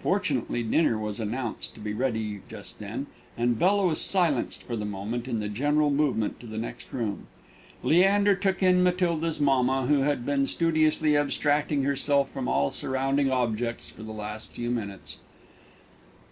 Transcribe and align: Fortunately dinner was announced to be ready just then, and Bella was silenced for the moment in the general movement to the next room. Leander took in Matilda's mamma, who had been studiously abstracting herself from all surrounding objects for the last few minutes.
Fortunately 0.00 0.62
dinner 0.62 0.96
was 0.96 1.18
announced 1.18 1.74
to 1.74 1.80
be 1.80 1.92
ready 1.92 2.40
just 2.48 2.78
then, 2.78 3.08
and 3.36 3.58
Bella 3.58 3.84
was 3.84 4.00
silenced 4.00 4.62
for 4.62 4.76
the 4.76 4.84
moment 4.84 5.26
in 5.26 5.40
the 5.40 5.48
general 5.48 5.90
movement 5.90 6.38
to 6.38 6.46
the 6.46 6.56
next 6.56 6.92
room. 6.92 7.26
Leander 7.82 8.36
took 8.36 8.62
in 8.62 8.84
Matilda's 8.84 9.40
mamma, 9.40 9.86
who 9.88 10.02
had 10.02 10.24
been 10.24 10.46
studiously 10.46 11.16
abstracting 11.16 11.82
herself 11.82 12.30
from 12.30 12.46
all 12.46 12.70
surrounding 12.70 13.32
objects 13.32 13.90
for 13.90 14.04
the 14.04 14.12
last 14.12 14.52
few 14.52 14.70
minutes. 14.70 15.18